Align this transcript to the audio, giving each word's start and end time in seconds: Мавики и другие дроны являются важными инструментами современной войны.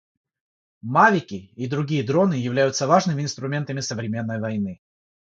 Мавики 0.81 1.51
и 1.55 1.67
другие 1.67 2.03
дроны 2.03 2.33
являются 2.33 2.87
важными 2.87 3.21
инструментами 3.21 3.81
современной 3.81 4.39
войны. 4.41 4.81